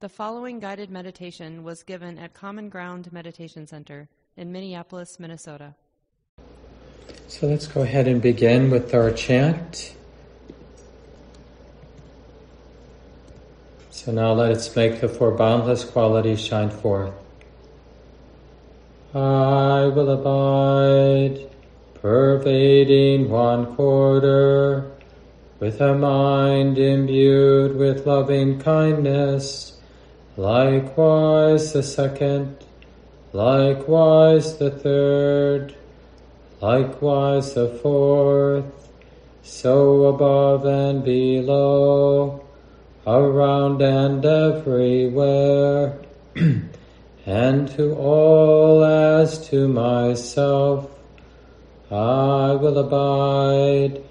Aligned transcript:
The 0.00 0.08
following 0.08 0.58
guided 0.58 0.90
meditation 0.90 1.62
was 1.62 1.84
given 1.84 2.18
at 2.18 2.34
Common 2.34 2.68
Ground 2.68 3.12
Meditation 3.12 3.66
Center 3.66 4.08
in 4.36 4.50
Minneapolis, 4.50 5.20
Minnesota. 5.20 5.76
So 7.28 7.46
let's 7.46 7.68
go 7.68 7.82
ahead 7.82 8.08
and 8.08 8.20
begin 8.20 8.70
with 8.70 8.92
our 8.92 9.12
chant. 9.12 9.94
So 13.90 14.10
now 14.10 14.32
let 14.32 14.50
us 14.50 14.74
make 14.74 15.00
the 15.00 15.08
four 15.08 15.30
boundless 15.30 15.84
qualities 15.84 16.44
shine 16.44 16.70
forth. 16.70 17.14
I 19.14 19.86
will 19.86 20.10
abide, 20.10 21.48
pervading 21.94 23.30
one 23.30 23.76
quarter, 23.76 24.90
with 25.60 25.80
a 25.80 25.94
mind 25.94 26.78
imbued 26.78 27.76
with 27.76 28.06
loving 28.06 28.60
kindness 28.60 29.73
likewise 30.36 31.72
the 31.72 31.82
second, 31.82 32.56
likewise 33.32 34.58
the 34.58 34.70
third, 34.70 35.74
likewise 36.60 37.54
the 37.54 37.68
fourth, 37.68 38.64
so 39.42 40.06
above 40.06 40.64
and 40.64 41.04
below, 41.04 42.44
around 43.06 43.82
and 43.82 44.24
everywhere, 44.24 45.98
and 47.26 47.68
to 47.68 47.94
all 47.94 48.82
as 48.82 49.48
to 49.48 49.68
myself, 49.68 50.90
I 51.90 52.54
will 52.54 52.78
abide, 52.78 54.02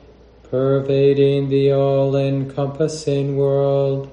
pervading 0.50 1.50
the 1.50 1.74
all 1.74 2.16
encompassing 2.16 3.36
world 3.36 4.13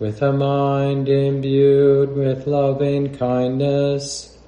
with 0.00 0.20
a 0.22 0.32
mind 0.32 1.08
imbued 1.10 2.16
with 2.16 2.46
loving 2.46 3.14
kindness, 3.14 4.38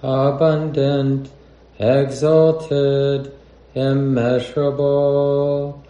abundant, 0.00 1.28
exalted, 1.80 3.32
immeasurable, 3.74 5.84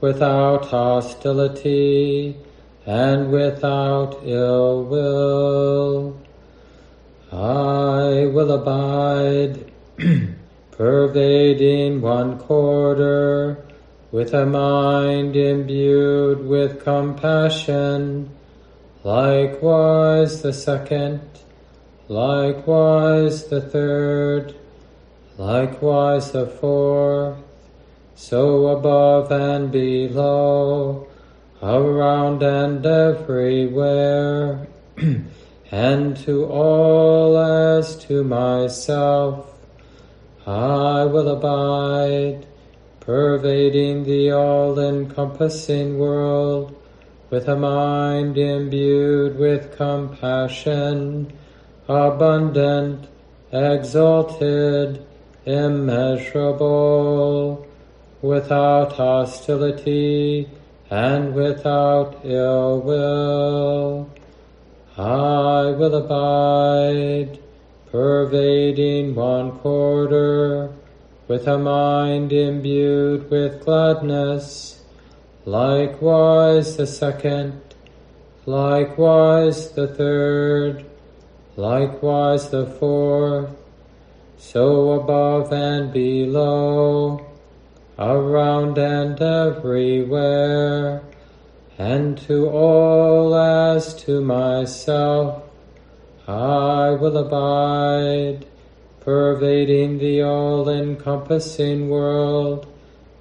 without 0.00 0.66
hostility 0.66 2.36
and 2.84 3.30
without 3.30 4.18
ill 4.24 4.82
will. 4.82 6.20
I 7.30 8.26
will 8.26 8.50
abide, 8.50 9.70
pervading 10.72 12.00
one 12.00 12.36
quarter 12.40 13.65
with 14.16 14.32
a 14.32 14.46
mind 14.46 15.36
imbued 15.36 16.46
with 16.46 16.82
compassion, 16.82 18.30
likewise 19.04 20.40
the 20.40 20.54
second, 20.54 21.20
likewise 22.08 23.44
the 23.48 23.60
third, 23.60 24.54
likewise 25.36 26.32
the 26.32 26.46
fourth, 26.46 27.36
so 28.14 28.68
above 28.68 29.30
and 29.30 29.70
below, 29.70 31.06
around 31.62 32.42
and 32.42 32.86
everywhere, 32.86 34.66
and 35.70 36.16
to 36.16 36.46
all 36.46 37.36
as 37.36 37.96
to 37.96 38.24
myself, 38.24 39.52
I 40.46 41.04
will 41.04 41.28
abide 41.28 42.46
pervading 43.06 44.02
the 44.02 44.32
all-encompassing 44.32 45.96
world 45.96 46.74
with 47.30 47.48
a 47.48 47.54
mind 47.54 48.36
imbued 48.36 49.38
with 49.38 49.76
compassion, 49.76 51.32
abundant, 51.88 53.06
exalted, 53.52 55.06
immeasurable, 55.44 56.66
without 58.22 58.92
hostility 58.94 60.48
and 60.90 61.32
without 61.32 62.18
ill 62.24 62.80
will. 62.80 64.10
I 64.98 65.70
will 65.78 65.94
abide, 65.94 67.38
pervading 67.92 69.14
one 69.14 69.52
quarter, 69.58 70.55
with 71.28 71.48
a 71.48 71.58
mind 71.58 72.32
imbued 72.32 73.28
with 73.30 73.64
gladness, 73.64 74.80
likewise 75.44 76.76
the 76.76 76.86
second, 76.86 77.60
likewise 78.44 79.72
the 79.72 79.88
third, 79.88 80.84
likewise 81.56 82.50
the 82.50 82.66
fourth, 82.66 83.56
so 84.38 84.92
above 84.92 85.52
and 85.52 85.92
below, 85.92 87.26
around 87.98 88.78
and 88.78 89.20
everywhere, 89.20 91.02
and 91.76 92.16
to 92.18 92.48
all 92.48 93.34
as 93.34 93.94
to 93.94 94.20
myself, 94.20 95.42
I 96.28 96.90
will 96.90 97.16
abide 97.16 98.46
pervading 99.06 99.98
the 99.98 100.20
all-encompassing 100.20 101.88
world, 101.88 102.66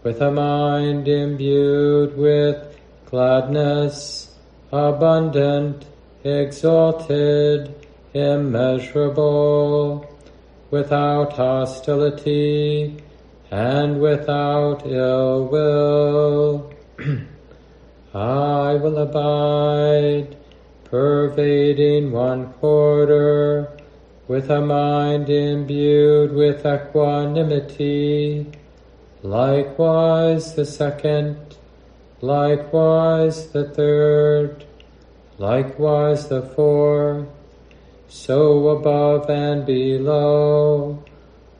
with 0.01 0.19
a 0.19 0.31
mind 0.31 1.07
imbued 1.07 2.17
with 2.17 2.75
gladness, 3.05 4.35
abundant, 4.71 5.85
exalted, 6.23 7.71
immeasurable, 8.15 10.11
without 10.71 11.33
hostility 11.33 12.97
and 13.51 14.01
without 14.01 14.87
ill 14.87 15.45
will. 15.45 16.73
I 18.15 18.73
will 18.73 18.97
abide, 18.97 20.35
pervading 20.85 22.11
one 22.11 22.53
quarter, 22.53 23.74
with 24.27 24.49
a 24.49 24.61
mind 24.61 25.29
imbued 25.29 26.33
with 26.33 26.65
equanimity, 26.65 28.47
likewise 29.21 30.55
the 30.55 30.65
second, 30.65 31.37
likewise 32.21 33.47
the 33.49 33.69
third, 33.69 34.65
likewise 35.37 36.27
the 36.27 36.41
fourth, 36.41 37.27
so 38.07 38.69
above 38.69 39.29
and 39.29 39.63
below, 39.65 41.03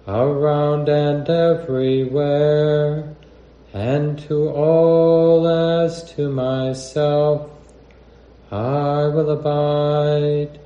around 0.08 0.90
and 0.90 1.30
everywhere, 1.30 3.16
and 3.74 4.18
to 4.18 4.50
all 4.50 5.48
as 5.48 6.12
to 6.14 6.30
myself, 6.30 7.48
I 8.52 9.08
will 9.08 9.30
abide 9.30 10.60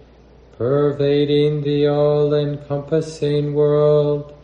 pervading 0.59 1.61
the 1.61 1.87
all-encompassing 1.87 3.53
world, 3.53 4.35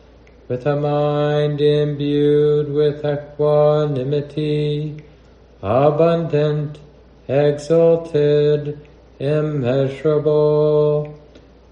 with 0.47 0.65
a 0.65 0.73
mind 0.73 1.59
imbued 1.59 2.73
with 2.73 3.03
equanimity, 3.03 4.95
abundant, 5.61 6.79
exalted, 7.27 8.79
immeasurable, 9.19 11.13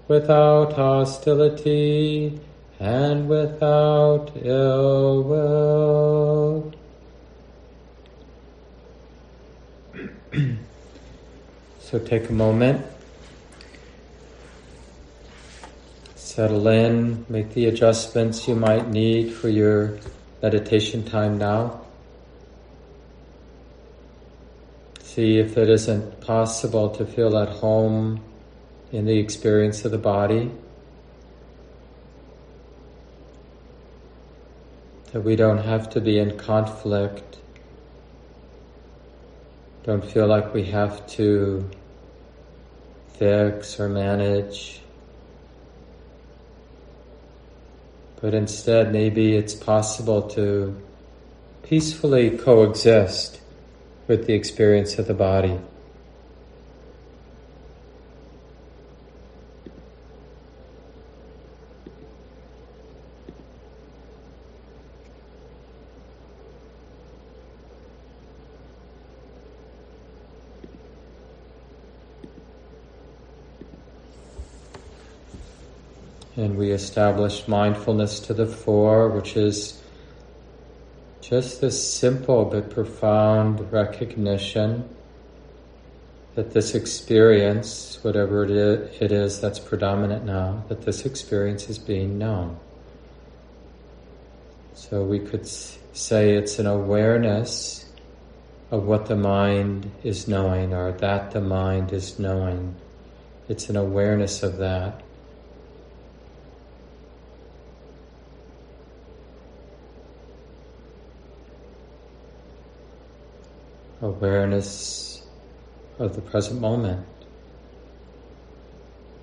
without 0.08 0.74
hostility 0.74 2.38
and 2.78 3.26
without 3.26 4.30
ill 4.42 5.22
will. 5.22 6.70
so 11.80 11.98
take 11.98 12.28
a 12.28 12.32
moment 12.32 12.84
Settle 16.34 16.66
in, 16.66 17.26
make 17.28 17.54
the 17.54 17.66
adjustments 17.66 18.48
you 18.48 18.56
might 18.56 18.90
need 18.90 19.32
for 19.32 19.48
your 19.48 20.00
meditation 20.42 21.04
time 21.04 21.38
now. 21.38 21.82
See 24.98 25.38
if 25.38 25.56
it 25.56 25.68
isn't 25.68 26.20
possible 26.22 26.90
to 26.96 27.06
feel 27.06 27.38
at 27.38 27.48
home 27.48 28.20
in 28.90 29.04
the 29.04 29.16
experience 29.16 29.84
of 29.84 29.92
the 29.92 29.98
body. 29.98 30.50
That 35.12 35.20
we 35.20 35.36
don't 35.36 35.58
have 35.58 35.88
to 35.90 36.00
be 36.00 36.18
in 36.18 36.36
conflict. 36.36 37.38
Don't 39.84 40.04
feel 40.04 40.26
like 40.26 40.52
we 40.52 40.64
have 40.64 41.06
to 41.10 41.70
fix 43.20 43.78
or 43.78 43.88
manage. 43.88 44.80
But 48.20 48.34
instead 48.34 48.92
maybe 48.92 49.36
it's 49.36 49.54
possible 49.54 50.22
to 50.22 50.80
peacefully 51.62 52.36
coexist 52.36 53.40
with 54.06 54.26
the 54.26 54.34
experience 54.34 54.98
of 54.98 55.06
the 55.06 55.14
body. 55.14 55.58
And 76.44 76.58
we 76.58 76.72
establish 76.72 77.48
mindfulness 77.48 78.20
to 78.20 78.34
the 78.34 78.44
fore, 78.44 79.08
which 79.08 79.34
is 79.34 79.82
just 81.22 81.62
this 81.62 81.90
simple 81.90 82.44
but 82.44 82.68
profound 82.68 83.72
recognition 83.72 84.86
that 86.34 86.52
this 86.52 86.74
experience, 86.74 87.98
whatever 88.02 88.44
it 88.44 89.10
is 89.10 89.40
that's 89.40 89.58
predominant 89.58 90.26
now, 90.26 90.64
that 90.68 90.82
this 90.82 91.06
experience 91.06 91.70
is 91.70 91.78
being 91.78 92.18
known. 92.18 92.58
So 94.74 95.02
we 95.02 95.20
could 95.20 95.46
say 95.46 96.34
it's 96.34 96.58
an 96.58 96.66
awareness 96.66 97.86
of 98.70 98.84
what 98.84 99.06
the 99.06 99.16
mind 99.16 99.90
is 100.02 100.28
knowing 100.28 100.74
or 100.74 100.92
that 100.92 101.30
the 101.30 101.40
mind 101.40 101.94
is 101.94 102.18
knowing. 102.18 102.74
It's 103.48 103.70
an 103.70 103.76
awareness 103.76 104.42
of 104.42 104.58
that. 104.58 105.00
Awareness 114.04 115.22
of 115.98 116.14
the 116.14 116.20
present 116.20 116.60
moment. 116.60 117.06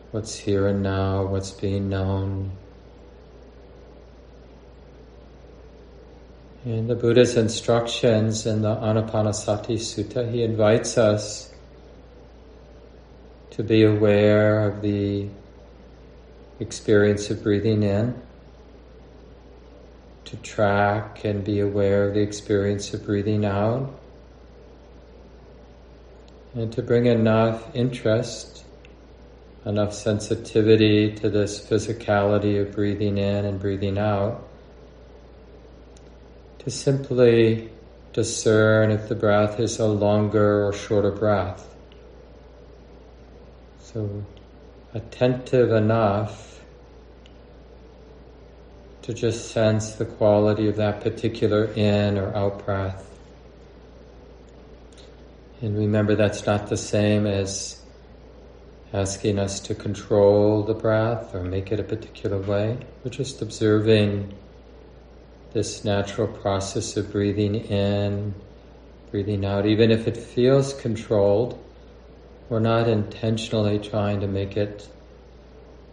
What's 0.10 0.36
here 0.36 0.66
and 0.66 0.82
now, 0.82 1.24
what's 1.28 1.52
being 1.52 1.88
known. 1.88 2.54
In 6.66 6.88
the 6.88 6.96
Buddha's 6.96 7.38
instructions 7.38 8.48
in 8.48 8.64
the 8.64 8.76
Anapanasati 8.76 9.78
Sutta, 9.78 10.32
he 10.32 10.42
invites 10.42 10.98
us 10.98 11.54
to 13.52 13.62
be 13.62 13.84
aware 13.84 14.68
of 14.68 14.82
the 14.82 15.28
experience 16.60 17.30
of 17.30 17.44
breathing 17.44 17.84
in, 17.84 18.20
to 20.26 20.38
track 20.38 21.24
and 21.24 21.44
be 21.44 21.60
aware 21.60 22.08
of 22.08 22.16
the 22.16 22.22
experience 22.22 22.96
of 22.96 23.06
breathing 23.06 23.46
out, 23.46 24.01
and 26.54 26.72
to 26.74 26.82
bring 26.82 27.06
enough 27.06 27.74
interest, 27.76 28.66
enough 29.66 29.94
sensitivity 29.94 31.14
to 31.16 31.30
this 31.30 31.66
physicality 31.66 32.62
of 32.62 32.74
breathing 32.74 33.18
in 33.18 33.46
and 33.46 33.60
breathing 33.60 33.98
out, 33.98 34.48
to 36.60 36.70
simply 36.70 37.70
discern 38.14 38.92
if 38.92 39.08
the 39.08 39.16
breath 39.16 39.60
is 39.60 39.80
a 39.80 39.88
longer 39.88 40.68
or 40.68 40.74
shorter 40.74 41.12
breath. 41.12 41.68
So, 43.80 44.24
attentive 44.94 45.72
enough 45.72 46.60
to 49.04 49.14
just 49.14 49.52
sense 49.52 49.94
the 49.94 50.06
quality 50.06 50.68
of 50.68 50.76
that 50.76 51.02
particular 51.02 51.66
in 51.74 52.18
or 52.18 52.36
out 52.36 52.66
breath. 52.66 53.11
And 55.62 55.78
remember, 55.78 56.16
that's 56.16 56.46
not 56.48 56.70
the 56.70 56.78
same 56.78 57.28
as 57.28 57.80
asking 58.94 59.38
us 59.38 59.60
to 59.62 59.76
control 59.76 60.64
the 60.64 60.74
breath 60.74 61.36
or 61.36 61.44
make 61.44 61.72
it 61.72 61.80
a 61.80 61.84
particular 61.84 62.40
way. 62.40 62.78
We're 63.04 63.12
just 63.12 63.42
observing 63.42 64.34
this 65.54 65.86
natural 65.86 66.28
process 66.28 66.98
of 66.98 67.12
breathing 67.12 67.56
in, 67.56 68.34
breathing 69.12 69.46
out. 69.46 69.66
Even 69.68 69.92
if 69.92 70.08
it 70.08 70.18
feels 70.18 70.74
controlled, 70.74 71.64
we're 72.50 72.60
not 72.60 72.88
intentionally 72.90 73.78
trying 73.78 74.22
to 74.22 74.28
make 74.28 74.58
it 74.58 74.90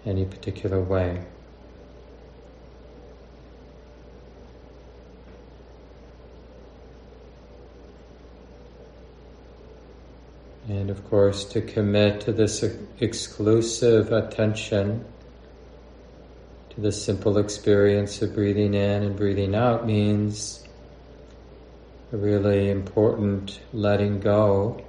any 0.07 0.25
particular 0.25 0.81
way. 0.81 1.25
And 10.69 10.91
of 10.91 11.03
course, 11.09 11.47
to 11.47 11.63
commit 11.63 12.21
to 12.23 12.33
this 12.33 12.63
exclusive 13.01 14.13
attention 14.13 15.03
to 16.71 16.81
the 16.83 16.93
simple 16.93 17.39
experience 17.39 18.21
of 18.21 18.35
breathing 18.35 18.75
in 18.75 19.03
and 19.03 19.17
breathing 19.17 19.55
out 19.55 19.87
means 19.87 20.63
a 22.13 22.19
really 22.19 22.71
important 22.71 23.61
letting 23.73 24.21
go 24.21 24.85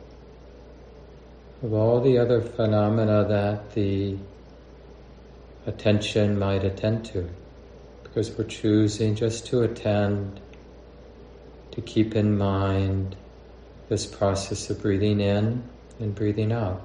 of 1.64 1.74
all 1.74 2.02
the 2.02 2.18
other 2.18 2.42
phenomena 2.42 3.26
that 3.30 3.74
the 3.74 4.18
attention 5.66 6.38
might 6.38 6.66
attend 6.66 7.06
to. 7.06 7.30
Because 8.04 8.38
we're 8.38 8.44
choosing 8.44 9.16
just 9.16 9.48
to 9.48 9.62
attend, 9.62 10.42
to 11.72 11.82
keep 11.82 12.16
in 12.16 12.38
mind 12.38 13.16
this 13.90 14.06
process 14.06 14.70
of 14.70 14.82
breathing 14.82 15.20
in 15.20 15.64
and 16.00 16.16
breathing 16.16 16.52
out. 16.52 16.82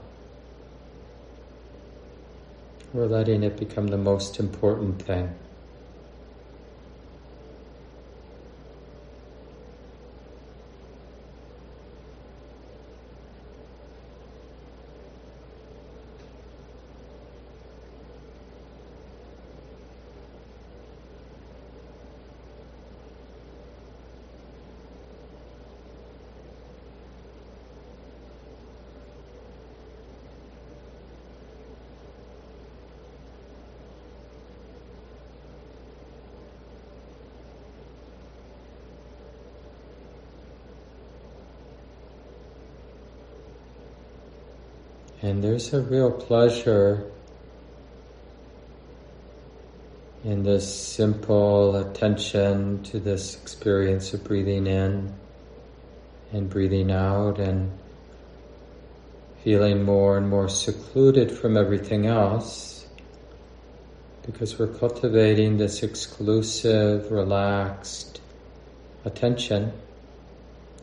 We're 2.93 3.07
letting 3.07 3.43
it 3.43 3.59
become 3.59 3.89
the 3.89 3.99
most 3.99 4.41
important 4.41 5.03
thing. 5.03 5.35
And 45.25 45.43
there's 45.55 45.73
a 45.73 45.83
real 45.83 46.11
pleasure 46.11 47.09
in 50.25 50.43
this 50.43 50.67
simple 50.67 51.77
attention 51.77 52.83
to 52.83 52.99
this 52.99 53.37
experience 53.41 54.13
of 54.13 54.25
breathing 54.25 54.67
in 54.67 55.15
and 56.33 56.51
breathing 56.51 56.91
out 56.91 57.39
and 57.39 57.71
feeling 59.45 59.85
more 59.85 60.19
and 60.19 60.29
more 60.29 60.49
secluded 60.49 61.31
from 61.31 61.57
everything 61.57 62.05
else 62.05 62.89
because 64.27 64.59
we're 64.59 64.67
cultivating 64.67 65.57
this 65.57 65.85
exclusive, 65.85 67.13
relaxed 67.13 68.21
attention 69.05 69.73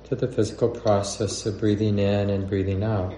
to 0.05 0.15
the 0.15 0.29
physical 0.29 0.69
process 0.69 1.45
of 1.45 1.59
breathing 1.59 1.99
in 1.99 2.29
and 2.29 2.47
breathing 2.47 2.85
out. 2.85 3.13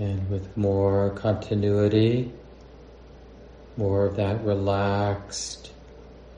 And 0.00 0.30
more 0.56 1.10
continuity, 1.10 2.32
more 3.76 4.06
of 4.06 4.16
that 4.16 4.44
relaxed 4.44 5.72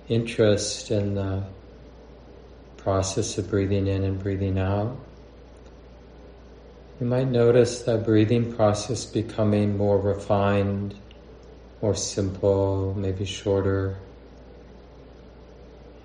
interest 0.09 0.91
in 0.91 1.15
the 1.15 1.43
process 2.77 3.39
of 3.39 3.49
breathing 3.49 3.87
in 3.87 4.05
and 4.05 4.23
breathing 4.23 4.59
out. 4.59 4.97
You 7.01 7.07
might 7.07 7.29
notice 7.29 7.83
that 7.83 8.05
breathing 8.05 8.55
process 8.55 9.05
becoming 9.05 9.77
more 9.77 9.99
refined, 9.99 10.95
more 11.81 11.95
simple, 11.95 12.95
maybe 12.97 13.25
shorter. 13.25 13.97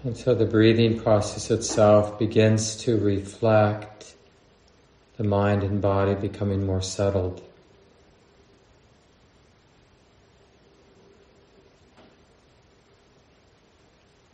And 0.04 0.16
so 0.16 0.34
the 0.34 0.46
breathing 0.46 1.00
process 1.00 1.52
itself 1.52 2.18
begins 2.18 2.78
to 2.78 2.98
reflect 2.98 4.16
the 5.18 5.24
mind 5.24 5.64
and 5.64 5.82
body 5.82 6.16
becoming 6.16 6.66
more 6.66 6.82
settled. 6.82 7.47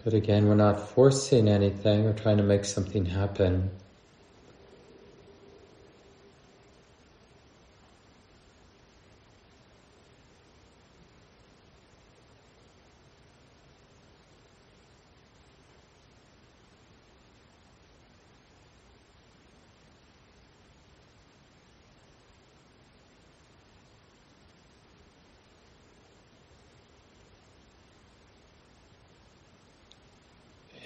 But 0.04 0.14
again, 0.14 0.48
we're 0.50 0.56
not 0.56 0.90
forcing 0.90 1.48
anything 1.48 2.06
or 2.06 2.14
trying 2.14 2.38
to 2.38 2.44
make 2.44 2.66
something 2.66 3.06
happen. 3.06 3.72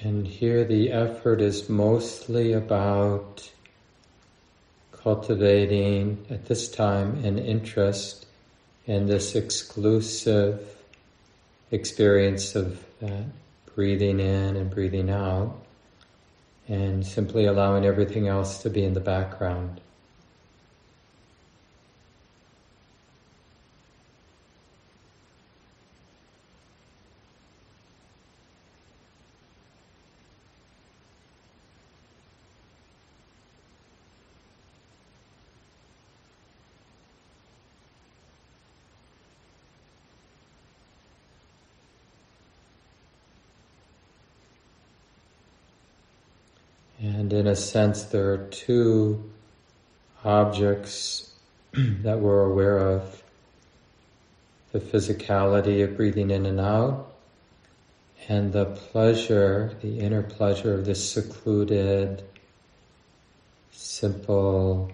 And 0.03 0.27
here 0.57 0.65
the 0.65 0.91
effort 0.91 1.39
is 1.39 1.69
mostly 1.69 2.51
about 2.51 3.47
cultivating 4.91 6.25
at 6.31 6.47
this 6.47 6.67
time 6.67 7.23
an 7.23 7.37
interest 7.37 8.25
in 8.87 9.05
this 9.05 9.35
exclusive 9.35 10.65
experience 11.69 12.55
of 12.55 12.83
that 13.01 13.25
breathing 13.75 14.19
in 14.19 14.55
and 14.55 14.71
breathing 14.71 15.11
out, 15.11 15.55
and 16.67 17.05
simply 17.05 17.45
allowing 17.45 17.85
everything 17.85 18.27
else 18.27 18.63
to 18.63 18.69
be 18.71 18.83
in 18.83 18.93
the 18.93 18.99
background. 18.99 19.79
And 47.07 47.31
in 47.31 47.47
a 47.47 47.55
sense, 47.55 48.03
there 48.03 48.33
are 48.33 48.47
two 48.49 49.31
objects 50.25 51.31
that 51.73 52.19
we're 52.19 52.43
aware 52.43 52.79
of 52.79 53.23
the 54.73 54.81
physicality 54.81 55.85
of 55.85 55.95
breathing 55.95 56.31
in 56.31 56.45
and 56.45 56.59
out, 56.59 57.13
and 58.27 58.51
the 58.51 58.65
pleasure, 58.65 59.73
the 59.81 59.99
inner 59.99 60.21
pleasure 60.21 60.73
of 60.73 60.85
this 60.85 61.09
secluded, 61.09 62.23
simple, 63.71 64.91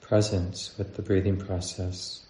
presence 0.00 0.76
with 0.76 0.96
the 0.96 1.02
breathing 1.02 1.36
process. 1.36 2.27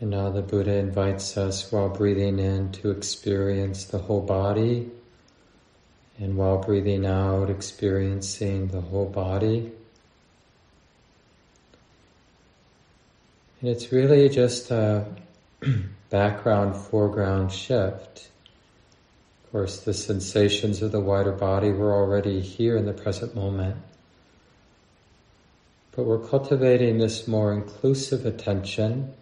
And 0.00 0.10
now 0.10 0.30
the 0.30 0.42
Buddha 0.42 0.74
invites 0.74 1.36
us 1.36 1.72
while 1.72 1.88
breathing 1.88 2.38
in 2.38 2.70
to 2.72 2.90
experience 2.90 3.84
the 3.84 3.98
whole 3.98 4.20
body, 4.20 4.90
and 6.18 6.36
while 6.36 6.58
breathing 6.58 7.04
out, 7.04 7.50
experiencing 7.50 8.68
the 8.68 8.80
whole 8.80 9.08
body. 9.08 9.72
And 13.60 13.70
it's 13.70 13.90
really 13.90 14.28
just 14.28 14.70
a 14.70 15.04
background 16.10 16.76
foreground 16.76 17.50
shift. 17.50 18.28
Of 19.44 19.52
course, 19.52 19.80
the 19.80 19.94
sensations 19.94 20.80
of 20.80 20.92
the 20.92 21.00
wider 21.00 21.32
body 21.32 21.70
were 21.70 21.92
already 21.92 22.40
here 22.40 22.76
in 22.76 22.86
the 22.86 22.92
present 22.92 23.34
moment. 23.34 23.76
But 25.90 26.04
we're 26.04 26.24
cultivating 26.24 26.98
this 26.98 27.26
more 27.26 27.52
inclusive 27.52 28.24
attention 28.26 29.14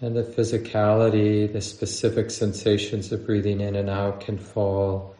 and 0.00 0.16
the 0.16 0.22
physicality, 0.22 1.52
the 1.52 1.60
specific 1.60 2.30
sensations 2.30 3.12
of 3.12 3.26
breathing 3.26 3.60
in 3.60 3.76
and 3.76 3.90
out 3.90 4.20
can 4.20 4.38
fall 4.38 5.14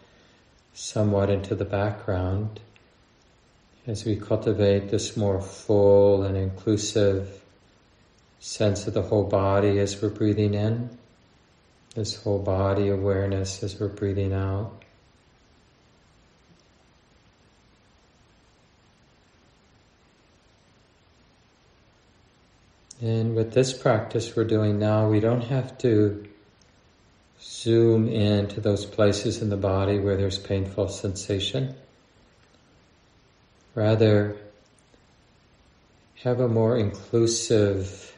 somewhat 0.73 1.29
into 1.29 1.55
the 1.55 1.65
background 1.65 2.61
as 3.87 4.05
we 4.05 4.17
cultivate 4.17 4.91
this 4.91 5.17
more 5.17 5.41
full 5.41 6.23
and 6.23 6.37
inclusive 6.37 7.43
sense 8.39 8.87
of 8.87 8.95
the 8.95 9.03
whole 9.03 9.25
body 9.25 9.79
as 9.79 10.01
we're 10.01 10.09
breathing 10.09 10.55
in, 10.55 10.89
this 11.95 12.23
whole 12.23 12.39
body 12.39 12.89
awareness 12.89 13.63
as 13.63 13.79
we're 13.79 13.89
breathing 13.89 14.33
out. 14.33 14.73
And 23.01 23.35
with 23.35 23.55
this 23.55 23.73
practice 23.73 24.37
we're 24.37 24.45
doing 24.45 24.79
now, 24.79 25.09
we 25.09 25.21
don't 25.21 25.45
have 25.45 25.79
to 25.79 26.27
zoom 27.41 28.09
in 28.09 28.49
to 28.49 28.61
those 28.61 28.85
places 28.85 29.41
in 29.41 29.49
the 29.49 29.57
body 29.57 29.99
where 29.99 30.17
there's 30.17 30.39
painful 30.39 30.89
sensation. 30.89 31.75
Rather, 33.75 34.37
have 36.23 36.41
a 36.41 36.49
more 36.49 36.77
inclusive 36.77 38.15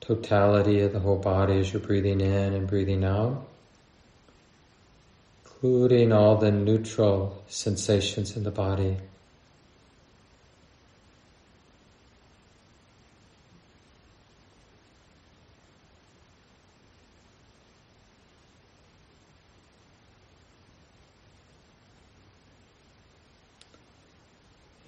totality 0.00 0.80
of 0.80 0.94
the 0.94 1.00
whole 1.00 1.18
body 1.18 1.58
as 1.60 1.70
you're 1.70 1.82
breathing 1.82 2.22
in 2.22 2.54
and 2.54 2.66
breathing 2.66 3.04
out, 3.04 3.46
including 5.44 6.12
all 6.12 6.36
the 6.36 6.50
neutral 6.50 7.42
sensations 7.48 8.34
in 8.34 8.44
the 8.44 8.50
body. 8.50 8.96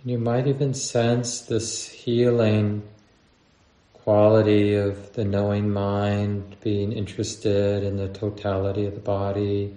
You 0.02 0.18
might 0.18 0.46
even 0.46 0.72
sense 0.72 1.42
this 1.42 1.86
healing 1.86 2.88
quality 3.92 4.74
of 4.74 5.12
the 5.12 5.26
knowing 5.26 5.70
mind 5.70 6.56
being 6.62 6.92
interested 6.92 7.82
in 7.82 7.98
the 7.98 8.08
totality 8.08 8.86
of 8.86 8.94
the 8.94 9.00
body 9.00 9.76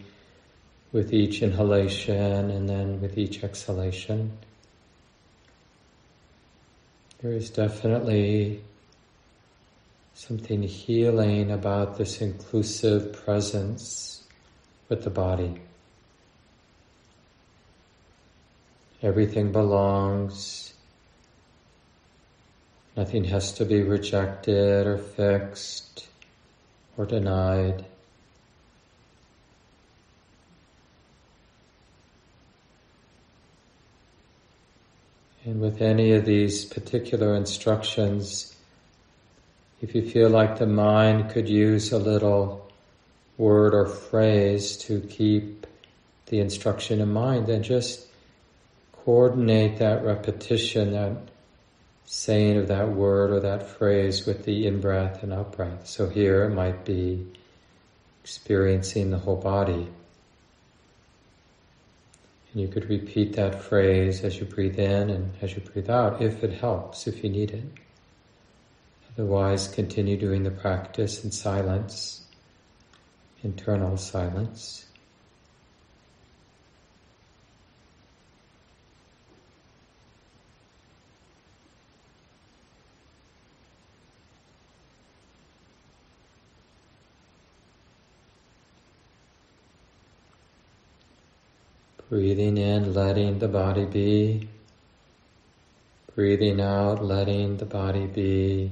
with 0.94 1.14
each 1.14 1.42
inhalation 1.42 2.50
and 2.50 2.70
then 2.70 3.02
with 3.02 3.18
each 3.18 3.44
exhalation. 3.44 4.32
There 7.22 7.34
is 7.34 7.50
definitely 7.50 8.62
something 10.14 10.64
healing 10.64 11.52
about 11.52 11.98
this 11.98 12.22
inclusive 12.22 13.12
presence 13.26 14.24
with 14.88 15.04
the 15.04 15.10
body. 15.10 15.60
Everything 19.04 19.52
belongs. 19.52 20.74
Nothing 22.96 23.26
has 23.26 23.52
to 23.54 23.66
be 23.66 23.84
rejected 23.84 24.88
or 24.88 24.98
fixed 24.98 26.08
or 26.96 27.06
denied. 27.06 27.84
And 35.44 35.60
with 35.60 35.82
any 35.82 36.14
of 36.14 36.24
these 36.24 36.64
particular 36.64 37.36
instructions, 37.36 38.56
if 39.82 39.94
you 39.94 40.10
feel 40.10 40.30
like 40.30 40.60
the 40.60 40.66
mind 40.66 41.30
could 41.32 41.50
use 41.50 41.92
a 41.92 42.00
little 42.00 42.72
word 43.38 43.74
or 43.74 43.86
phrase 43.86 44.78
to 44.78 45.02
keep 45.02 45.68
the 46.28 46.40
instruction 46.40 47.02
in 47.02 47.12
mind, 47.12 47.48
then 47.48 47.64
just 47.64 48.08
coordinate 49.04 49.78
that 49.80 50.04
repetition, 50.04 50.92
that 50.92 51.18
saying 52.06 52.58
of 52.58 52.68
that 52.68 52.90
word 52.90 53.32
or 53.32 53.40
that 53.40 53.68
phrase 53.68 54.26
with 54.26 54.46
the 54.46 54.68
in 54.68 54.80
breath 54.80 55.24
and 55.24 55.34
out 55.34 55.56
breath. 55.56 55.88
So 55.88 56.08
here 56.08 56.44
it 56.44 56.52
might 56.52 56.86
be 56.86 57.26
experiencing 58.24 59.10
the 59.10 59.18
whole 59.18 59.36
body. 59.36 59.88
And 62.52 62.62
you 62.62 62.68
could 62.68 62.90
repeat 62.90 63.34
that 63.34 63.62
phrase 63.62 64.24
as 64.24 64.40
you 64.40 64.46
breathe 64.46 64.80
in 64.80 65.10
and 65.10 65.34
as 65.42 65.56
you 65.56 65.62
breathe 65.62 65.90
out 65.90 66.22
if 66.22 66.44
it 66.44 66.54
helps, 66.54 67.08
if 67.08 67.24
you 67.24 67.30
need 67.30 67.52
it. 67.52 67.66
Otherwise, 69.14 69.68
continue 69.68 70.18
doing 70.18 70.44
the 70.44 70.52
practice 70.52 71.24
in 71.24 71.32
silence, 71.32 72.24
internal 73.44 73.98
silence. 73.98 74.86
Breathing 92.14 92.60
in, 92.60 92.94
letting 92.94 93.40
the 93.40 93.48
body 93.48 93.86
be. 93.86 94.48
Breathing 96.14 96.62
out, 96.62 97.04
letting 97.04 97.58
the 97.58 97.66
body 97.66 98.06
be. 98.06 98.72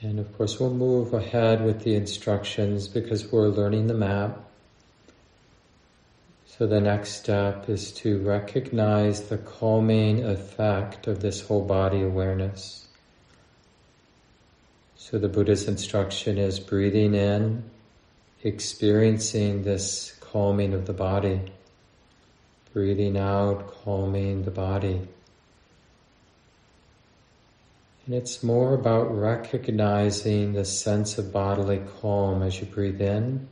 And 0.00 0.18
of 0.18 0.36
course, 0.36 0.58
we'll 0.58 0.74
move 0.74 1.14
ahead 1.14 1.64
with 1.64 1.84
the 1.84 1.94
instructions 1.94 2.88
because 2.88 3.30
we're 3.30 3.46
learning 3.46 3.86
the 3.86 3.94
map. 3.94 4.36
So 6.46 6.66
the 6.66 6.80
next 6.80 7.12
step 7.12 7.68
is 7.68 7.92
to 8.02 8.18
recognize 8.18 9.28
the 9.28 9.38
calming 9.38 10.24
effect 10.24 11.06
of 11.06 11.20
this 11.20 11.40
whole 11.42 11.64
body 11.64 12.02
awareness. 12.02 12.88
So 15.02 15.18
the 15.18 15.28
Buddha's 15.28 15.66
instruction 15.66 16.38
is 16.38 16.60
breathing 16.60 17.14
in, 17.14 17.64
experiencing 18.44 19.64
this 19.64 20.16
calming 20.20 20.74
of 20.74 20.86
the 20.86 20.92
body, 20.92 21.40
breathing 22.72 23.16
out, 23.16 23.82
calming 23.82 24.44
the 24.44 24.52
body. 24.52 25.00
And 28.06 28.14
it's 28.14 28.44
more 28.44 28.74
about 28.74 29.12
recognizing 29.12 30.52
the 30.52 30.64
sense 30.64 31.18
of 31.18 31.32
bodily 31.32 31.82
calm 32.00 32.40
as 32.44 32.60
you 32.60 32.66
breathe 32.66 33.00
in 33.02 33.48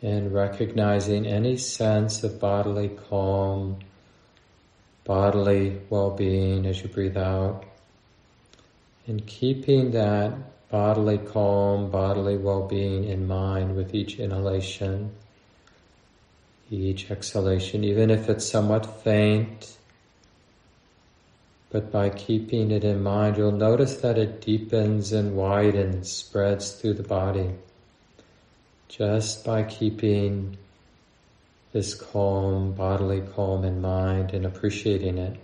and 0.00 0.32
recognizing 0.32 1.26
any 1.26 1.58
sense 1.58 2.24
of 2.24 2.40
bodily 2.40 2.88
calm, 2.88 3.80
bodily 5.04 5.78
well-being 5.90 6.64
as 6.64 6.82
you 6.82 6.88
breathe 6.88 7.18
out. 7.18 7.66
And 9.06 9.26
keeping 9.26 9.90
that 9.92 10.68
bodily 10.70 11.18
calm, 11.18 11.90
bodily 11.90 12.36
well-being 12.36 13.04
in 13.04 13.26
mind 13.26 13.76
with 13.76 13.94
each 13.94 14.18
inhalation, 14.18 15.12
each 16.70 17.10
exhalation, 17.10 17.84
even 17.84 18.10
if 18.10 18.28
it's 18.28 18.46
somewhat 18.46 19.02
faint, 19.02 19.76
but 21.72 21.90
by 21.90 22.10
keeping 22.10 22.70
it 22.70 22.84
in 22.84 23.02
mind, 23.02 23.38
you'll 23.38 23.50
notice 23.50 23.96
that 23.96 24.18
it 24.18 24.42
deepens 24.42 25.10
and 25.10 25.34
widens, 25.34 26.12
spreads 26.12 26.72
through 26.72 26.94
the 26.94 27.02
body. 27.02 27.50
Just 28.88 29.42
by 29.42 29.62
keeping 29.62 30.58
this 31.72 31.94
calm, 31.94 32.72
bodily 32.72 33.22
calm 33.34 33.64
in 33.64 33.80
mind 33.80 34.34
and 34.34 34.44
appreciating 34.44 35.16
it. 35.16 35.40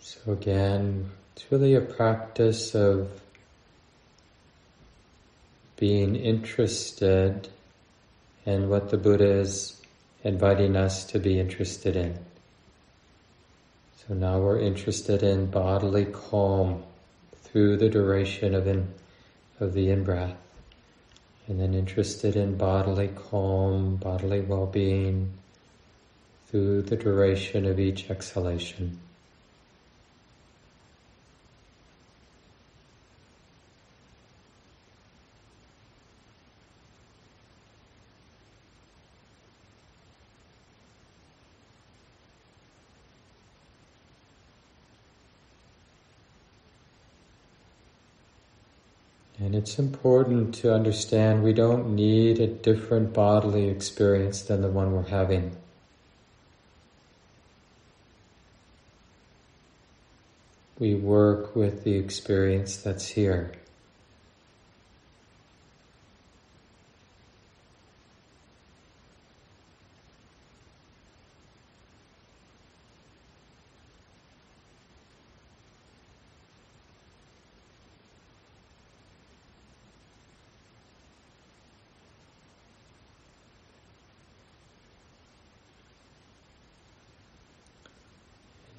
So 0.00 0.32
again, 0.32 1.10
it's 1.34 1.50
really 1.50 1.74
a 1.74 1.80
practice 1.80 2.74
of 2.74 3.20
being 5.76 6.16
interested 6.16 7.48
in 8.44 8.68
what 8.68 8.90
the 8.90 8.96
Buddha 8.96 9.30
is 9.40 9.80
inviting 10.24 10.76
us 10.76 11.04
to 11.04 11.18
be 11.18 11.38
interested 11.38 11.94
in. 11.94 12.18
So 13.96 14.14
now 14.14 14.38
we're 14.38 14.58
interested 14.60 15.22
in 15.22 15.46
bodily 15.46 16.06
calm 16.06 16.82
through 17.42 17.76
the 17.76 17.88
duration 17.88 18.54
of, 18.54 18.66
in, 18.66 18.92
of 19.60 19.74
the 19.74 19.90
in-breath. 19.90 20.36
And 21.46 21.60
then 21.60 21.74
interested 21.74 22.36
in 22.36 22.56
bodily 22.56 23.08
calm, 23.08 23.96
bodily 23.96 24.40
well-being 24.40 25.32
through 26.48 26.82
the 26.82 26.96
duration 26.96 27.66
of 27.66 27.78
each 27.78 28.10
exhalation. 28.10 28.98
And 49.40 49.54
it's 49.68 49.78
important 49.78 50.54
to 50.54 50.72
understand 50.72 51.42
we 51.42 51.52
don't 51.52 51.94
need 51.94 52.40
a 52.40 52.46
different 52.46 53.12
bodily 53.12 53.68
experience 53.68 54.40
than 54.40 54.62
the 54.62 54.68
one 54.70 54.92
we're 54.92 55.02
having. 55.02 55.54
We 60.78 60.94
work 60.94 61.54
with 61.54 61.84
the 61.84 61.96
experience 61.96 62.78
that's 62.78 63.08
here. 63.08 63.52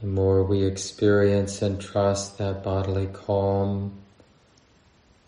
The 0.01 0.07
more 0.07 0.43
we 0.43 0.63
experience 0.79 1.61
and 1.61 1.81
trust 1.81 2.37
that 2.37 2.63
bodily 2.63 3.07
calm 3.07 3.91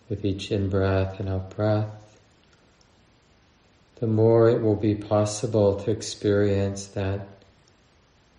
with 0.07 0.23
each 0.23 0.49
in 0.49 0.69
breath 0.69 1.19
and 1.19 1.27
out 1.27 1.53
breath, 1.57 2.17
the 3.95 4.07
more 4.07 4.49
it 4.49 4.61
will 4.61 4.77
be 4.77 4.95
possible 4.95 5.77
to 5.81 5.91
experience 5.91 6.87
that 6.87 7.27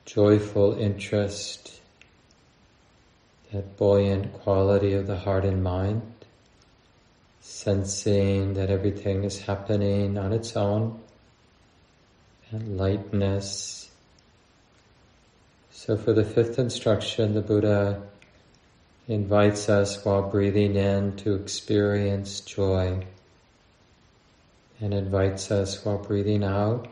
joyful 0.07 0.73
interest, 0.79 1.83
that 3.53 3.77
buoyant 3.77 4.33
quality 4.33 4.95
of 4.95 5.07
the 5.07 5.19
heart 5.19 5.45
and 5.45 5.63
mind, 5.63 6.01
sensing 7.43 8.55
that 8.55 8.71
everything 8.71 9.25
is 9.25 9.39
happening 9.39 10.17
on 10.17 10.33
its 10.33 10.57
own, 10.57 10.99
and 12.51 12.79
lightness, 12.79 13.82
so 15.85 15.97
for 15.97 16.13
the 16.13 16.23
fifth 16.23 16.61
instruction, 16.61 17.35
the 17.35 17.41
Buddha 17.41 18.01
invites 19.09 19.69
us 19.69 20.05
while 20.05 20.23
breathing 20.23 20.77
in 20.77 21.17
to 21.17 21.35
experience 21.35 22.39
joy 22.39 23.05
and 24.81 24.95
invites 24.95 25.51
us 25.51 25.85
while 25.85 25.99
breathing 25.99 26.45
out, 26.45 26.87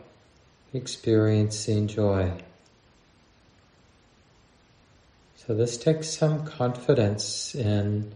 experiencing 0.74 1.86
joy. 1.86 2.32
So 5.36 5.54
this 5.54 5.76
takes 5.76 6.08
some 6.08 6.44
confidence 6.44 7.54
in 7.54 8.12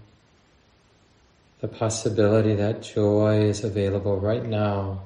the 1.60 1.68
possibility 1.68 2.56
that 2.56 2.82
joy 2.82 3.42
is 3.42 3.62
available 3.62 4.18
right 4.18 4.44
now. 4.44 5.02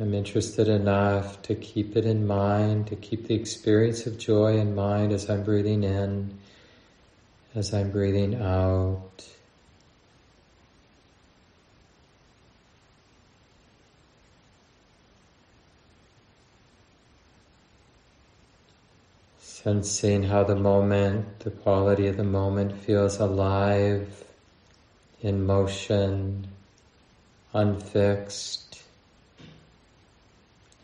I'm 0.00 0.14
interested 0.14 0.68
enough 0.68 1.42
to 1.42 1.56
keep 1.56 1.96
it 1.96 2.04
in 2.04 2.24
mind, 2.24 2.86
to 2.86 2.94
keep 2.94 3.26
the 3.26 3.34
experience 3.34 4.06
of 4.06 4.16
joy 4.16 4.56
in 4.56 4.76
mind 4.76 5.10
as 5.12 5.28
I'm 5.28 5.42
breathing 5.42 5.82
in, 5.82 6.38
as 7.56 7.74
I'm 7.74 7.90
breathing 7.90 8.36
out. 8.36 9.26
Sensing 19.40 20.22
how 20.22 20.44
the 20.44 20.54
moment, 20.54 21.40
the 21.40 21.50
quality 21.50 22.06
of 22.06 22.16
the 22.16 22.22
moment 22.22 22.72
feels 22.84 23.18
alive, 23.18 24.22
in 25.20 25.44
motion, 25.44 26.46
unfixed, 27.52 28.67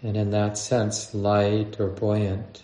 and 0.04 0.18
in 0.18 0.30
that 0.30 0.58
sense 0.58 1.14
light 1.14 1.80
or 1.80 1.88
buoyant. 1.88 2.62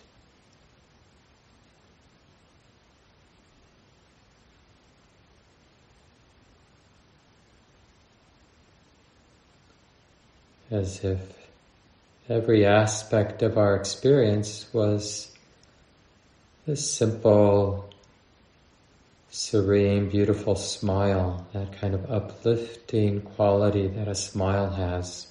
As 10.70 11.02
if 11.02 11.18
every 12.28 12.66
aspect 12.66 13.42
of 13.42 13.56
our 13.56 13.74
experience 13.74 14.66
was 14.74 15.34
this 16.66 16.88
simple, 16.88 17.90
serene, 19.30 20.10
beautiful 20.10 20.54
smile, 20.54 21.46
that 21.54 21.72
kind 21.80 21.94
of 21.94 22.08
uplifting 22.10 23.22
quality 23.22 23.88
that 23.88 24.06
a 24.06 24.14
smile 24.14 24.68
has. 24.68 25.26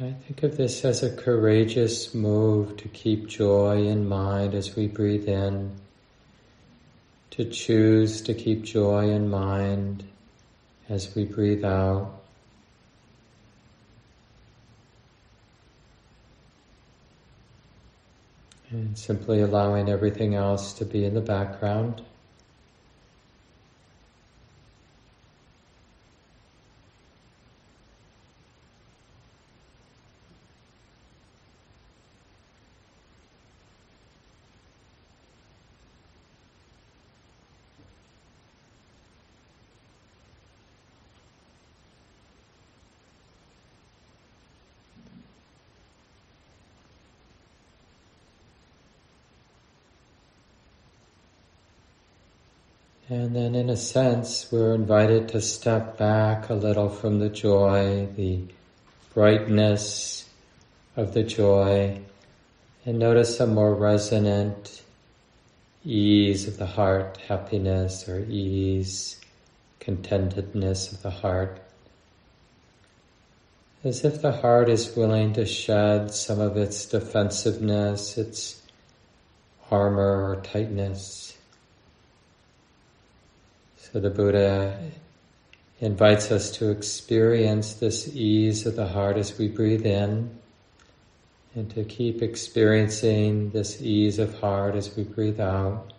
I 0.00 0.14
think 0.38 0.52
of 0.52 0.56
this 0.56 0.84
as 0.84 1.02
a 1.02 1.10
courageous 1.16 2.14
move 2.14 2.76
to 2.76 2.86
keep 2.90 3.26
joy 3.26 3.84
in 3.88 4.08
mind 4.08 4.54
as 4.54 4.76
we 4.76 4.86
breathe 4.86 5.28
in, 5.28 5.72
to 7.28 7.44
choose 7.44 8.20
to 8.20 8.32
keep 8.32 8.62
joy 8.62 9.10
in 9.10 9.28
mind 9.28 10.04
as 10.88 11.12
we 11.16 11.24
breathe 11.24 11.64
out. 11.64 12.22
And 18.70 18.96
simply 18.96 19.40
allowing 19.40 19.88
everything 19.88 20.36
else 20.36 20.72
to 20.74 20.84
be 20.84 21.04
in 21.04 21.14
the 21.14 21.20
background. 21.20 22.00
And 53.10 53.34
then, 53.34 53.54
in 53.54 53.70
a 53.70 53.76
sense, 53.76 54.52
we're 54.52 54.74
invited 54.74 55.28
to 55.28 55.40
step 55.40 55.96
back 55.96 56.50
a 56.50 56.54
little 56.54 56.90
from 56.90 57.20
the 57.20 57.30
joy, 57.30 58.06
the 58.14 58.42
brightness 59.14 60.28
of 60.94 61.14
the 61.14 61.22
joy, 61.22 62.02
and 62.84 62.98
notice 62.98 63.40
a 63.40 63.46
more 63.46 63.74
resonant 63.74 64.82
ease 65.86 66.46
of 66.46 66.58
the 66.58 66.66
heart, 66.66 67.16
happiness 67.28 68.06
or 68.06 68.20
ease, 68.28 69.18
contentedness 69.80 70.92
of 70.92 71.00
the 71.00 71.10
heart. 71.10 71.62
As 73.84 74.04
if 74.04 74.20
the 74.20 74.32
heart 74.32 74.68
is 74.68 74.94
willing 74.94 75.32
to 75.32 75.46
shed 75.46 76.12
some 76.12 76.40
of 76.40 76.58
its 76.58 76.84
defensiveness, 76.84 78.18
its 78.18 78.60
armor 79.70 80.28
or 80.28 80.42
tightness. 80.42 81.37
So 83.90 84.00
the 84.00 84.10
Buddha 84.10 84.78
invites 85.80 86.30
us 86.30 86.50
to 86.58 86.70
experience 86.70 87.72
this 87.74 88.14
ease 88.14 88.66
of 88.66 88.76
the 88.76 88.86
heart 88.86 89.16
as 89.16 89.38
we 89.38 89.48
breathe 89.48 89.86
in 89.86 90.38
and 91.54 91.70
to 91.70 91.84
keep 91.84 92.20
experiencing 92.20 93.48
this 93.50 93.80
ease 93.80 94.18
of 94.18 94.38
heart 94.40 94.74
as 94.74 94.94
we 94.94 95.04
breathe 95.04 95.40
out. 95.40 95.94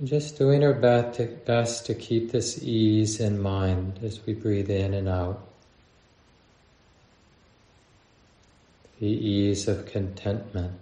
And 0.00 0.08
just 0.08 0.36
doing 0.36 0.64
our 0.64 0.72
best 0.72 1.86
to, 1.86 1.94
keep 1.94 2.32
this 2.32 2.62
ease 2.64 3.20
in 3.20 3.40
mind 3.40 4.00
as 4.02 4.24
we 4.26 4.34
breathe 4.34 4.70
in 4.70 4.94
and 4.94 5.08
out. 5.08 5.46
The 8.98 9.06
ease 9.06 9.68
of 9.68 9.86
contentment. 9.86 10.80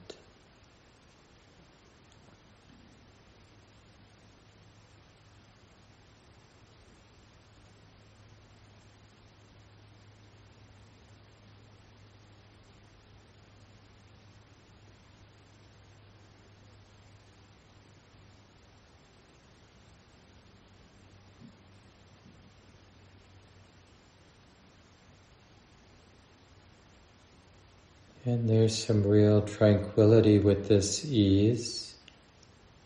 And 28.29 28.49
there's 28.66 28.85
some 28.85 29.05
real 29.05 29.42
tranquility 29.42 30.40
with 30.40 30.66
this 30.66 31.05
ease, 31.05 31.94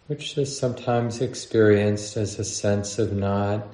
which 0.09 0.37
is 0.37 0.59
sometimes 0.59 1.23
experienced 1.23 2.19
as 2.19 2.39
a 2.39 2.45
sense 2.45 2.99
of 2.99 3.15
not 3.15 3.67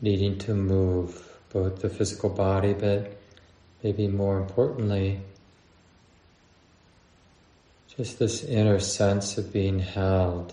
needing 0.00 0.38
to 0.38 0.54
move 0.54 1.28
both 1.52 1.80
the 1.80 1.88
physical 1.88 2.30
body, 2.30 2.72
but 2.72 3.16
maybe 3.82 4.06
more 4.06 4.38
importantly, 4.38 5.20
just 7.96 8.20
this 8.20 8.44
inner 8.44 8.78
sense 8.78 9.36
of 9.36 9.52
being 9.52 9.80
held. 9.80 10.52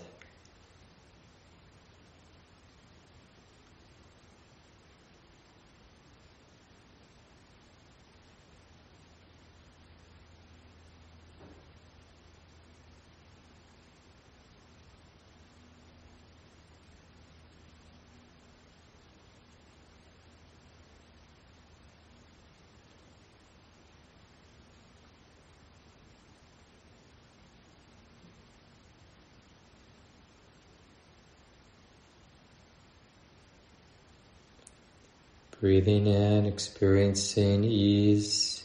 Breathing 35.62 36.08
in, 36.08 36.44
experiencing 36.44 37.62
ease. 37.62 38.64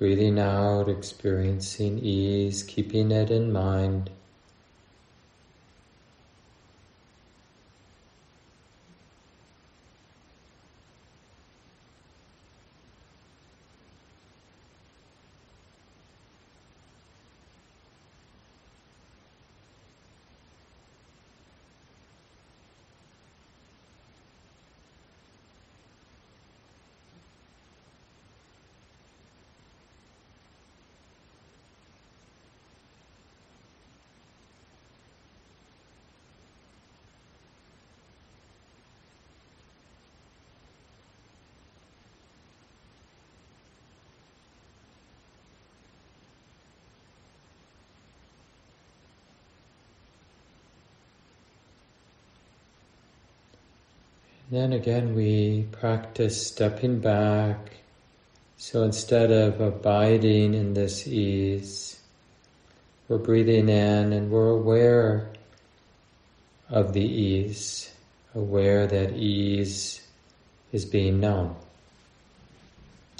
breathing 0.00 0.40
out, 0.40 0.88
experiencing 0.88 2.00
ease, 2.00 2.64
keeping 2.64 3.12
it 3.12 3.30
in 3.30 3.52
mind. 3.52 4.10
Then 54.54 54.72
again, 54.72 55.16
we 55.16 55.66
practice 55.72 56.46
stepping 56.46 57.00
back. 57.00 57.72
So 58.56 58.84
instead 58.84 59.32
of 59.32 59.60
abiding 59.60 60.54
in 60.54 60.74
this 60.74 61.08
ease, 61.08 61.98
we're 63.08 63.18
breathing 63.18 63.68
in 63.68 64.12
and 64.12 64.30
we're 64.30 64.50
aware 64.50 65.28
of 66.70 66.92
the 66.92 67.02
ease, 67.02 67.90
aware 68.32 68.86
that 68.86 69.14
ease 69.14 70.00
is 70.70 70.84
being 70.84 71.18
known. 71.18 71.56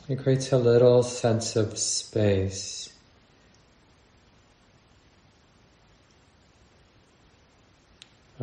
It 0.08 0.20
creates 0.22 0.52
a 0.52 0.58
little 0.58 1.02
sense 1.02 1.56
of 1.56 1.76
space. 1.76 2.83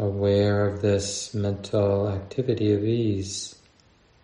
Aware 0.02 0.66
of 0.66 0.82
this 0.82 1.32
mental 1.34 2.10
activity 2.10 2.74
of 2.74 2.84
ease 2.84 3.56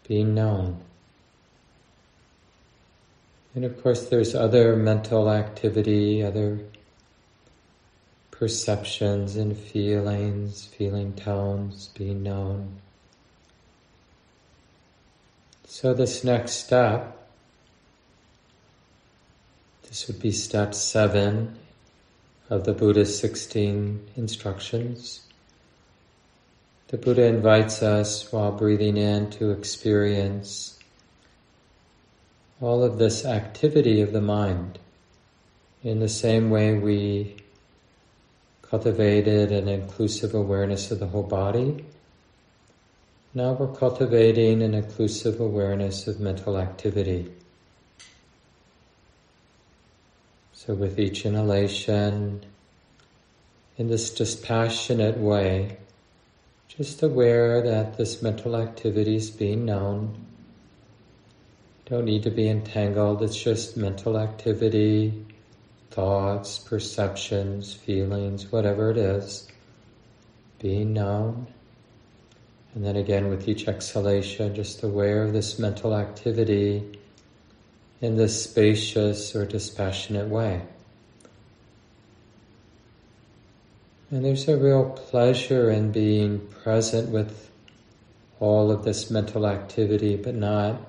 being 0.07 0.33
known. 0.33 0.81
And 3.53 3.63
of 3.63 3.81
course, 3.83 4.09
there's 4.09 4.33
other 4.33 4.75
mental 4.75 5.29
activity, 5.29 6.23
other 6.23 6.59
perceptions 8.31 9.35
and 9.35 9.55
feelings, 9.55 10.65
feeling 10.65 11.13
tones 11.13 11.89
being 11.95 12.23
known. 12.23 12.77
So, 15.65 15.93
this 15.93 16.23
next 16.23 16.53
step, 16.53 17.29
this 19.83 20.07
would 20.07 20.19
be 20.19 20.31
step 20.31 20.73
seven 20.73 21.57
of 22.49 22.63
the 22.63 22.73
Buddha's 22.73 23.19
16 23.19 24.07
instructions. 24.15 25.26
The 26.89 26.97
Buddha 26.97 27.23
invites 27.23 27.83
us 27.83 28.31
while 28.31 28.53
breathing 28.53 28.95
in 28.95 29.29
to 29.31 29.51
experience 29.51 30.79
all 32.61 32.81
of 32.81 32.97
this 32.97 33.25
activity 33.25 33.99
of 33.99 34.13
the 34.13 34.21
mind 34.21 34.79
in 35.83 35.99
the 35.99 36.07
same 36.07 36.49
way 36.49 36.73
we 36.73 37.35
cultivated 38.61 39.51
an 39.51 39.67
inclusive 39.67 40.33
awareness 40.33 40.89
of 40.89 40.99
the 40.99 41.07
whole 41.07 41.23
body. 41.23 41.85
Now 43.33 43.51
we're 43.51 43.75
cultivating 43.75 44.61
an 44.61 44.73
inclusive 44.73 45.41
awareness 45.41 46.07
of 46.07 46.21
mental 46.21 46.57
activity. 46.57 47.31
So 50.53 50.73
with 50.73 50.97
each 50.97 51.25
inhalation, 51.25 52.45
in 53.77 53.87
this 53.89 54.09
dispassionate 54.09 55.17
way, 55.17 55.77
just 56.77 57.01
aware 57.01 57.59
that 57.59 57.97
this 57.97 58.21
mental 58.21 58.55
activity 58.55 59.15
is 59.15 59.31
being 59.31 59.65
known. 59.65 60.15
Don't 61.87 62.05
need 62.05 62.21
to 62.21 62.29
be 62.29 62.47
entangled, 62.47 63.23
it's 63.23 63.35
just 63.35 63.75
mental 63.75 64.15
activity, 64.15 65.25
thoughts, 65.89 66.59
perceptions, 66.59 67.73
feelings, 67.73 68.51
whatever 68.51 68.91
it 68.91 68.97
is, 68.97 69.47
being 70.59 70.93
known. 70.93 71.47
And 72.75 72.85
then 72.85 72.95
again 72.95 73.29
with 73.29 73.47
each 73.47 73.67
exhalation, 73.67 74.53
just 74.53 74.83
aware 74.83 75.23
of 75.23 75.33
this 75.33 75.57
mental 75.57 75.95
activity 75.95 76.99
in 78.01 78.17
this 78.17 78.43
spacious 78.43 79.35
or 79.35 79.47
dispassionate 79.47 80.27
way. 80.27 80.61
And 84.09 84.23
there's 84.23 84.47
a 84.47 84.55
real 84.55 84.91
pleasure 84.91 85.69
in 85.69 85.91
being 85.91 86.39
present 86.63 87.09
with 87.09 87.51
all 88.39 88.71
of 88.71 88.85
this 88.85 89.11
mental 89.11 89.45
activity, 89.45 90.15
but 90.15 90.33
not 90.33 90.79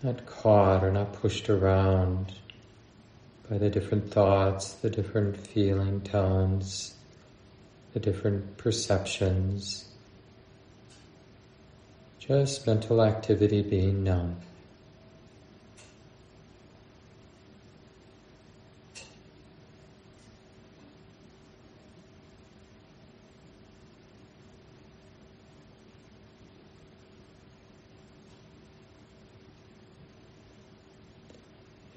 not 0.00 0.26
caught 0.26 0.84
or 0.84 0.92
not 0.92 1.12
pushed 1.12 1.50
around 1.50 2.32
by 3.50 3.58
the 3.58 3.68
different 3.68 4.12
thoughts, 4.12 4.74
the 4.74 4.90
different 4.90 5.36
feeling 5.36 6.00
tones, 6.02 6.94
the 7.94 7.98
different 8.00 8.56
perceptions. 8.56 9.86
Just 12.20 12.64
mental 12.64 13.02
activity 13.02 13.62
being 13.62 14.04
known. 14.04 14.36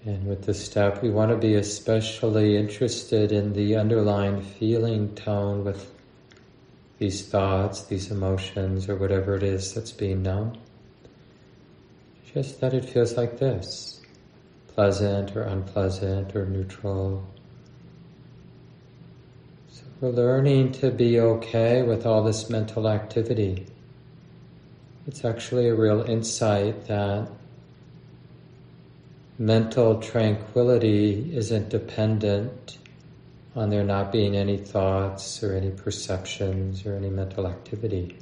And 0.04 0.26
this 0.44 0.64
step, 0.66 1.02
we 1.02 1.10
want 1.10 1.32
to 1.32 1.38
be 1.38 1.56
especially 1.56 2.58
interested 2.58 3.32
in 3.32 3.54
the 3.54 3.76
underlying 3.76 4.42
feeling 4.42 5.16
tone 5.16 5.64
with 5.64 5.92
these 6.98 7.28
thoughts, 7.28 7.86
these 7.86 8.12
emotions, 8.12 8.88
or 8.88 8.96
whatever 8.96 9.36
it 9.36 9.44
is 9.44 9.74
that's 9.74 9.92
being 9.92 10.22
known. 10.22 10.58
Just 12.34 12.62
that 12.62 12.74
it 12.74 12.86
feels 12.86 13.18
like 13.18 13.40
this 13.40 14.02
pleasant 14.68 15.36
or 15.36 15.42
unpleasant 15.42 16.36
or 16.36 16.46
neutral. 16.46 17.28
So 19.70 19.84
we're 20.00 20.10
learning 20.10 20.72
to 20.74 20.92
be 20.92 21.20
okay 21.20 21.82
with 21.82 22.06
all 22.06 22.24
this 22.24 22.50
mental 22.50 22.88
activity. 22.88 23.68
It's 25.08 25.26
actually 25.26 25.68
a 25.68 25.76
real 25.76 26.02
insight 26.02 26.86
that 26.88 27.28
mental 29.42 30.00
tranquility 30.00 31.36
isn't 31.36 31.68
dependent 31.70 32.78
on 33.56 33.72
there 33.72 33.84
not 33.84 34.12
being 34.12 34.38
any 34.38 34.56
thoughts 34.56 35.42
or 35.42 35.56
any 35.56 35.72
perceptions 35.72 36.86
or 36.86 36.94
any 36.94 37.10
mental 37.10 37.48
activity. 37.48 38.16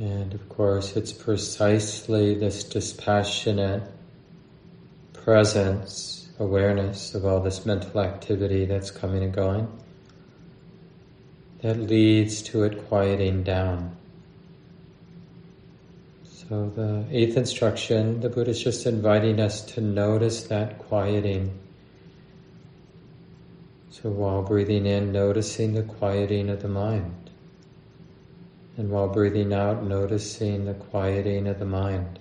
And 0.00 0.32
of 0.32 0.47
course, 0.58 0.96
it's 0.96 1.12
precisely 1.12 2.34
this 2.34 2.64
dispassionate 2.64 3.84
presence, 5.12 6.28
awareness 6.40 7.14
of 7.14 7.24
all 7.24 7.38
this 7.38 7.64
mental 7.64 8.00
activity 8.00 8.64
that's 8.64 8.90
coming 8.90 9.22
and 9.22 9.32
going 9.32 9.68
that 11.62 11.78
leads 11.78 12.42
to 12.42 12.64
it 12.64 12.88
quieting 12.88 13.44
down. 13.44 13.96
So 16.24 16.72
the 16.74 17.04
eighth 17.12 17.36
instruction, 17.36 18.20
the 18.20 18.28
Buddha 18.28 18.50
is 18.50 18.60
just 18.60 18.84
inviting 18.84 19.38
us 19.38 19.62
to 19.74 19.80
notice 19.80 20.42
that 20.48 20.80
quieting. 20.80 21.56
So, 23.90 24.10
while 24.10 24.42
breathing 24.42 24.86
in, 24.86 25.12
noticing 25.12 25.74
the 25.74 25.82
quieting 25.84 26.50
of 26.50 26.62
the 26.62 26.68
mind. 26.68 27.27
And 28.78 28.90
while 28.90 29.08
breathing 29.08 29.52
out, 29.52 29.82
noticing 29.82 30.64
the 30.64 30.74
quieting 30.74 31.48
of 31.48 31.58
the 31.58 31.64
mind. 31.64 32.20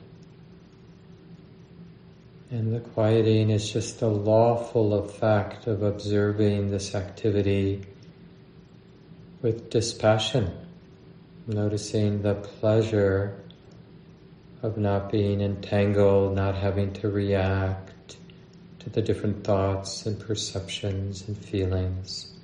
And 2.50 2.74
the 2.74 2.80
quieting 2.80 3.52
is 3.52 3.72
just 3.72 4.00
the 4.00 4.10
lawful 4.10 4.96
effect 4.96 5.68
of 5.68 5.84
observing 5.84 6.72
this 6.72 6.96
activity 6.96 7.84
with 9.44 9.70
dispassion, 9.70 10.52
noticing 11.46 12.24
the 12.24 12.34
pleasure 12.34 13.36
of 14.64 14.78
not 14.78 15.12
being 15.12 15.42
entangled, 15.42 16.36
not 16.36 16.56
having 16.56 16.92
to 16.94 17.10
react 17.10 18.18
to 18.80 18.90
the 18.90 19.02
different 19.02 19.44
thoughts 19.44 20.08
and 20.08 20.20
perceptions 20.20 21.28
and 21.28 21.38
feelings. 21.38 22.37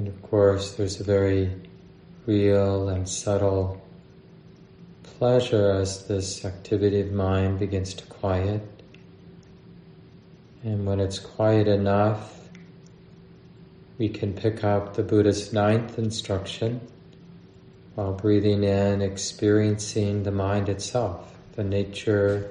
And 0.00 0.08
of 0.08 0.22
course, 0.22 0.76
there's 0.76 0.98
a 0.98 1.04
very 1.04 1.50
real 2.24 2.88
and 2.88 3.06
subtle 3.06 3.82
pleasure 5.02 5.72
as 5.72 6.06
this 6.06 6.42
activity 6.42 7.02
of 7.02 7.12
mind 7.12 7.58
begins 7.58 7.92
to 7.92 8.06
quiet. 8.06 8.62
And 10.64 10.86
when 10.86 11.00
it's 11.00 11.18
quiet 11.18 11.68
enough, 11.68 12.48
we 13.98 14.08
can 14.08 14.32
pick 14.32 14.64
up 14.64 14.94
the 14.94 15.02
Buddha's 15.02 15.52
ninth 15.52 15.98
instruction 15.98 16.80
while 17.94 18.14
breathing 18.14 18.64
in, 18.64 19.02
experiencing 19.02 20.22
the 20.22 20.32
mind 20.32 20.70
itself, 20.70 21.36
the 21.56 21.64
nature 21.64 22.50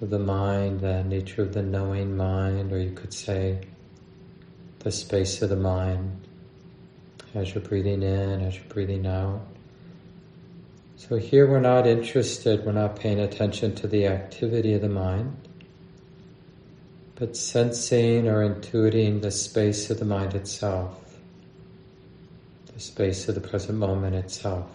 of 0.00 0.08
the 0.08 0.18
mind, 0.18 0.80
the 0.80 1.04
nature 1.04 1.42
of 1.42 1.52
the 1.52 1.62
knowing 1.62 2.16
mind, 2.16 2.72
or 2.72 2.78
you 2.78 2.92
could 2.92 3.12
say 3.12 3.60
the 4.78 4.90
space 4.90 5.42
of 5.42 5.50
the 5.50 5.56
mind 5.56 6.28
as 7.34 7.54
you're 7.54 7.62
breathing 7.62 8.02
in, 8.02 8.40
as 8.42 8.54
you're 8.56 8.64
breathing 8.64 9.06
out. 9.06 9.40
So 10.96 11.16
here 11.16 11.46
we're 11.46 11.60
not 11.60 11.86
interested, 11.86 12.64
we're 12.64 12.72
not 12.72 12.96
paying 12.96 13.20
attention 13.20 13.74
to 13.76 13.86
the 13.86 14.06
activity 14.06 14.74
of 14.74 14.82
the 14.82 14.88
mind, 14.88 15.36
but 17.14 17.36
sensing 17.36 18.28
or 18.28 18.46
intuiting 18.46 19.22
the 19.22 19.30
space 19.30 19.90
of 19.90 19.98
the 19.98 20.04
mind 20.04 20.34
itself, 20.34 21.18
the 22.72 22.80
space 22.80 23.28
of 23.28 23.34
the 23.34 23.40
present 23.40 23.78
moment 23.78 24.14
itself. 24.14 24.68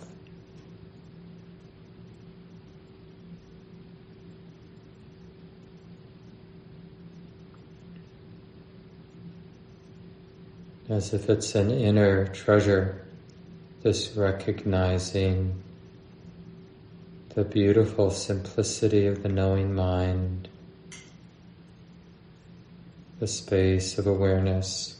As 10.89 11.13
if 11.13 11.29
it's 11.29 11.55
an 11.55 11.71
inner 11.71 12.27
treasure, 12.27 13.05
this 13.81 14.15
recognizing 14.15 15.63
the 17.29 17.43
beautiful 17.43 18.11
simplicity 18.11 19.07
of 19.07 19.23
the 19.23 19.29
knowing 19.29 19.73
mind, 19.73 20.47
the 23.19 23.27
space 23.27 23.97
of 23.97 24.05
awareness. 24.05 24.95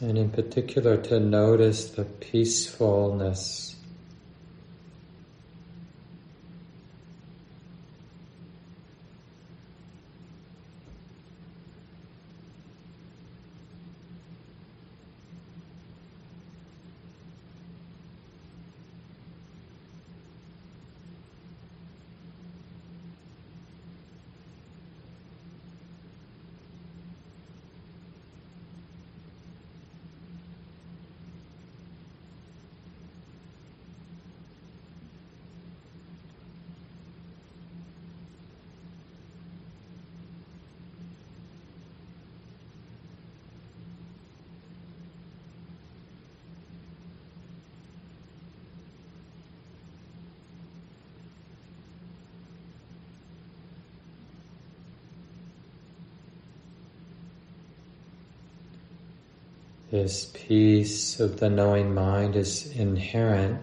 And 0.00 0.16
in 0.18 0.30
particular, 0.30 0.96
to 0.96 1.20
notice 1.20 1.90
the 1.90 2.04
peacefulness 2.04 3.76
This 59.92 60.30
peace 60.32 61.20
of 61.20 61.38
the 61.38 61.50
knowing 61.50 61.92
mind 61.92 62.34
is 62.34 62.74
inherent. 62.74 63.60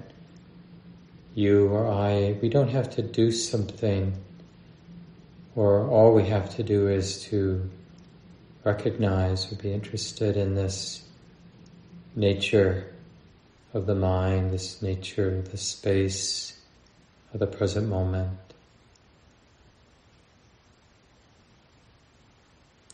You 1.34 1.70
or 1.70 1.88
I, 1.88 2.38
we 2.40 2.50
don't 2.50 2.70
have 2.70 2.92
to 2.92 3.02
do 3.02 3.32
something, 3.32 4.14
or 5.56 5.88
all 5.88 6.14
we 6.14 6.28
have 6.28 6.56
to 6.58 6.62
do 6.62 6.88
is 6.88 7.24
to 7.24 7.68
recognize 8.64 9.52
or 9.52 9.56
be 9.56 9.74
interested 9.74 10.38
in 10.38 10.54
this 10.54 11.02
nature 12.16 12.94
of 13.74 13.88
the 13.88 13.96
mind, 13.96 14.52
this 14.52 14.84
nature, 14.84 15.36
of 15.36 15.50
the 15.50 15.58
space 15.58 16.56
of 17.34 17.40
the 17.40 17.48
present 17.48 17.90
moment. 17.90 18.38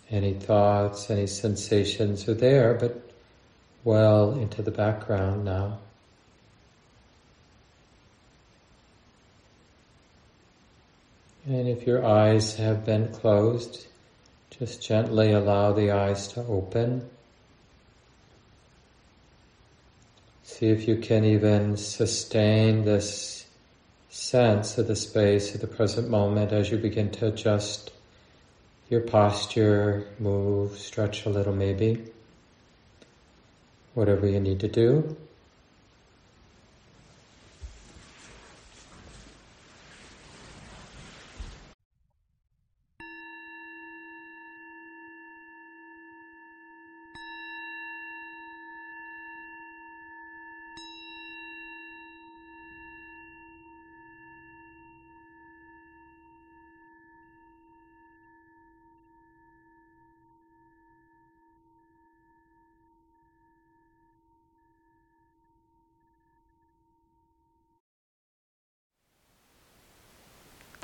Any 0.10 0.36
thoughts, 0.36 1.10
any 1.10 1.28
sensations 1.28 2.30
are 2.30 2.34
there, 2.34 2.76
but 2.76 3.05
well 3.86 4.32
into 4.32 4.62
the 4.62 4.72
background 4.72 5.46
now. 5.46 5.78
And 11.46 11.68
if 11.68 11.86
your 11.86 12.04
eyes 12.04 12.56
have 12.56 12.84
been 12.84 13.14
closed, 13.14 13.86
just 14.50 14.82
gently 14.82 15.32
allow 15.32 15.74
the 15.74 15.92
eyes 15.92 16.28
to 16.30 16.42
open. 16.42 17.08
See 20.44 20.68
if 20.68 20.88
you 20.88 20.98
can 20.98 21.24
even 21.24 21.78
sustain 21.78 22.84
this 22.84 23.46
sense 24.10 24.80
of 24.80 24.88
the 24.88 24.96
space 24.96 25.54
of 25.54 25.62
the 25.62 25.68
present 25.68 26.10
moment 26.10 26.52
as 26.52 26.72
you 26.72 26.78
begin 26.78 27.12
to 27.12 27.28
adjust 27.28 27.92
your 28.90 29.02
posture, 29.02 30.08
move, 30.20 30.78
stretch 30.78 31.26
a 31.26 31.30
little 31.30 31.54
maybe. 31.54 32.15
Whatever 33.96 34.28
you 34.28 34.40
need 34.40 34.60
to 34.60 34.68
do. 34.68 35.18